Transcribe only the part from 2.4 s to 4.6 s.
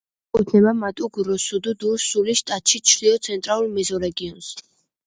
შტატის ჩრდილო-ცენტრალურ მეზორეგიონს.